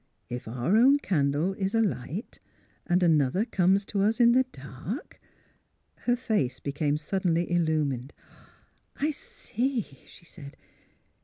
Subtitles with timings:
[0.29, 2.39] ''If our own candle is alight,
[2.87, 5.19] and another comes to us in the dark"
[6.09, 8.11] Her face became suddenly illumined.''
[8.95, 10.57] I see," she said.